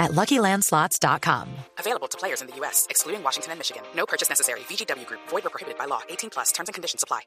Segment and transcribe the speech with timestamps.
[0.00, 1.48] at LuckyLandSlots.com.
[1.78, 3.84] Available to players in the U.S., excluding Washington and Michigan.
[3.94, 4.60] No purchase necessary.
[4.60, 5.20] VGW Group.
[5.28, 6.00] Void or prohibited by law.
[6.08, 6.50] 18 plus.
[6.50, 7.20] Terms and conditions apply.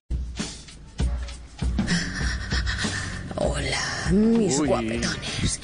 [3.37, 4.67] Hola, mis Uy.
[4.67, 5.59] guapetones.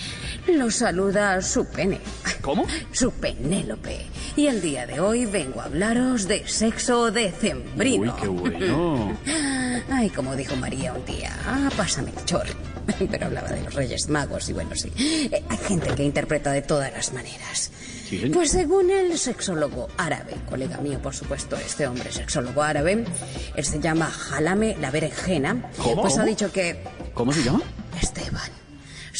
[0.47, 1.99] Los saluda su pene.
[2.41, 2.65] ¿Cómo?
[2.91, 4.05] Su Penélope.
[4.35, 8.15] Y el día de hoy vengo a hablaros de sexo decembrino.
[8.15, 9.17] Uy, qué bueno.
[9.91, 12.53] Ay, como dijo María un día, ah, pásame el chorro.
[13.11, 14.91] Pero hablaba de los Reyes Magos y bueno, sí.
[15.31, 17.71] Eh, Hay gente que interpreta de todas las maneras.
[18.07, 18.29] Sí.
[18.33, 23.05] Pues según el sexólogo árabe, colega mío, por supuesto, este hombre sexólogo árabe,
[23.55, 26.01] él se llama Jalame la berenjena, ¿Cómo?
[26.03, 27.61] pues ha dicho que ¿Cómo se llama?
[28.01, 28.49] Esteban.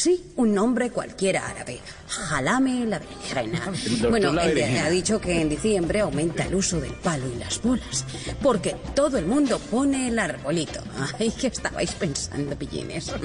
[0.00, 1.78] Sí, un nombre cualquiera árabe.
[2.08, 3.70] Jalame la berenjena.
[4.08, 8.06] Bueno, él ha dicho que en diciembre aumenta el uso del palo y las bolas.
[8.42, 10.80] Porque todo el mundo pone el arbolito.
[11.18, 13.12] Ay, ¿qué estabais pensando, pillines?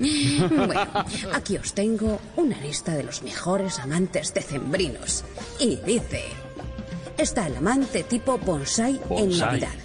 [0.00, 5.24] bueno, aquí os tengo una lista de los mejores amantes decembrinos.
[5.60, 6.24] Y dice...
[7.16, 9.38] Está el amante tipo bonsai, en Bonsai.
[9.38, 9.78] Navidad.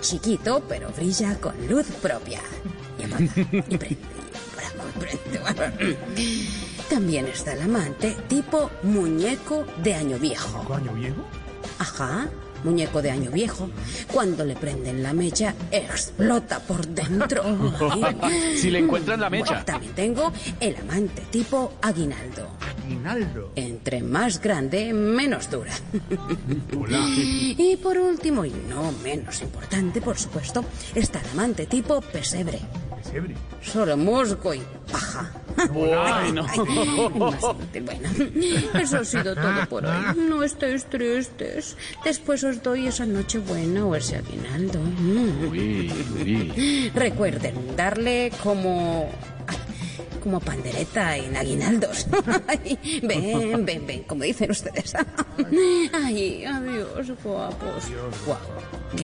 [0.00, 2.40] Chiquito, pero brilla con luz propia.
[3.00, 3.24] Y apaga,
[3.68, 4.23] y prende,
[6.90, 10.74] También está el amante tipo muñeco de año viejo.
[10.74, 11.24] ¿Año viejo?
[11.78, 12.28] Ajá,
[12.64, 13.70] muñeco de año viejo.
[14.12, 17.42] Cuando le prenden la mecha, explota por dentro.
[18.56, 19.64] Si le encuentran la mecha.
[19.64, 22.48] También tengo el amante tipo aguinaldo.
[22.84, 23.52] Aguinaldo.
[23.56, 25.72] Entre más grande, menos dura.
[26.78, 27.04] Hola.
[27.08, 32.60] Y por último, y no menos importante, por supuesto, está el amante tipo pesebre.
[33.04, 33.34] Pesebre.
[33.62, 35.30] Solo musgo y paja.
[35.72, 36.46] Bueno,
[38.74, 39.94] eso ha sido todo por hoy.
[40.16, 41.76] No estéis tristes.
[42.04, 44.80] Después os doy esa noche buena o ese aguinaldo.
[44.80, 45.48] Mm.
[45.50, 46.90] Uy, uy.
[46.94, 49.08] Recuerden darle como.
[50.22, 52.06] Como pandereta en aguinaldos.
[53.02, 54.94] Ven, ven, ven, como dicen ustedes.
[55.92, 57.84] Ay, adiós, guapos.
[58.24, 59.03] Guau.